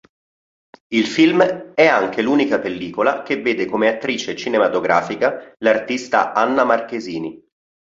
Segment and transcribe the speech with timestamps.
[0.87, 7.39] Il film è anche l'unica pellicola che vede come attrice cinematografica l'artista Anna Marchesini.